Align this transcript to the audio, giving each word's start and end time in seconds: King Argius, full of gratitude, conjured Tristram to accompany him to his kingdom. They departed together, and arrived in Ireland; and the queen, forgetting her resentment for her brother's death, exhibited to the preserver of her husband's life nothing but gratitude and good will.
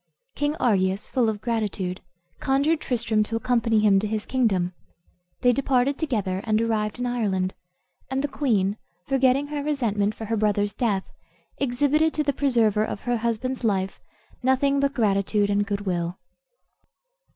King 0.33 0.55
Argius, 0.55 1.07
full 1.07 1.29
of 1.29 1.41
gratitude, 1.41 2.01
conjured 2.39 2.79
Tristram 2.81 3.21
to 3.21 3.35
accompany 3.35 3.81
him 3.81 3.99
to 3.99 4.07
his 4.07 4.25
kingdom. 4.25 4.73
They 5.41 5.53
departed 5.53 5.99
together, 5.99 6.41
and 6.43 6.59
arrived 6.59 6.97
in 6.97 7.05
Ireland; 7.05 7.53
and 8.09 8.23
the 8.23 8.27
queen, 8.27 8.77
forgetting 9.05 9.49
her 9.49 9.61
resentment 9.63 10.15
for 10.15 10.25
her 10.25 10.35
brother's 10.37 10.73
death, 10.73 11.03
exhibited 11.59 12.15
to 12.15 12.23
the 12.23 12.33
preserver 12.33 12.83
of 12.83 13.01
her 13.01 13.17
husband's 13.17 13.63
life 13.63 13.99
nothing 14.41 14.79
but 14.79 14.95
gratitude 14.95 15.51
and 15.51 15.67
good 15.67 15.81
will. 15.81 16.17